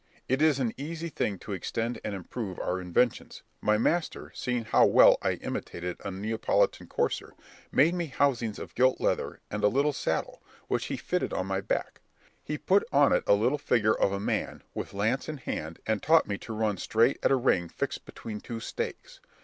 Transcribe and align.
As 0.17 0.21
it 0.29 0.41
is 0.41 0.59
an 0.59 0.73
easy 0.77 1.09
thing 1.09 1.37
to 1.37 1.51
extend 1.53 1.99
and 2.03 2.15
improve 2.15 2.57
our 2.57 2.81
inventions, 2.81 3.43
my 3.61 3.77
master, 3.77 4.31
seeing 4.33 4.65
how 4.65 4.83
well 4.87 5.19
I 5.21 5.33
imitated 5.33 5.97
a 6.03 6.09
Neapolitan 6.09 6.87
courser, 6.87 7.35
made 7.71 7.93
me 7.93 8.07
housings 8.07 8.57
of 8.57 8.73
gilt 8.73 8.99
leather, 8.99 9.41
and 9.51 9.63
a 9.63 9.67
little 9.67 9.93
saddle, 9.93 10.41
which 10.67 10.85
he 10.85 10.97
fitted 10.97 11.33
on 11.33 11.45
my 11.45 11.61
back; 11.61 12.01
he 12.43 12.57
put 12.57 12.83
on 12.91 13.13
it 13.13 13.23
a 13.27 13.35
little 13.35 13.59
figure 13.59 13.93
of 13.93 14.11
a 14.11 14.19
man, 14.19 14.63
with 14.73 14.95
lance 14.95 15.29
in 15.29 15.37
hand, 15.37 15.77
and 15.85 16.01
taught 16.01 16.27
me 16.27 16.39
to 16.39 16.51
run 16.51 16.77
straight 16.77 17.19
at 17.21 17.29
a 17.29 17.35
ring 17.35 17.69
fixed 17.69 18.03
between 18.03 18.39
two 18.39 18.59
stakes. 18.59 19.19